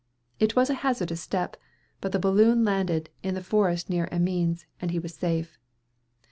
It 0.39 0.55
was 0.55 0.71
a 0.71 0.81
hazardous 0.81 1.21
step; 1.21 1.55
but 1.99 2.11
the 2.11 2.17
balloon 2.17 2.63
landed 2.63 3.11
in 3.21 3.37
a 3.37 3.43
forest 3.43 3.87
near 3.87 4.09
Amiens, 4.11 4.65
and 4.81 4.89
he 4.89 4.97
was 4.97 5.13
safe. 5.13 5.59